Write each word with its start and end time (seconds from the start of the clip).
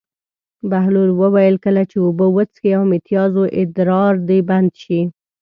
بهلول 0.69 1.09
وویل: 1.15 1.55
کله 1.65 1.81
چې 1.91 1.97
اوبه 2.05 2.25
وڅښې 2.35 2.69
او 2.77 2.83
د 2.87 2.89
متیازو 2.91 3.43
ادرار 3.61 4.13
دې 4.27 4.39
بند 4.49 4.71
شي. 4.81 5.01